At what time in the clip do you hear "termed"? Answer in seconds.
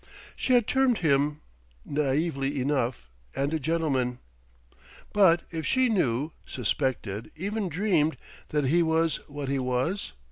0.65-0.97